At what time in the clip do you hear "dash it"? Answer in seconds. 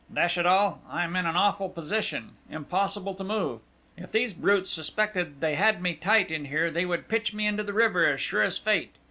0.11-0.47